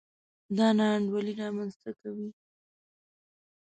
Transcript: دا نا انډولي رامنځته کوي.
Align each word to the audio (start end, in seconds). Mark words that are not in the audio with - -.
دا 0.57 0.67
نا 0.77 0.85
انډولي 0.95 1.33
رامنځته 1.41 1.91
کوي. 2.01 2.29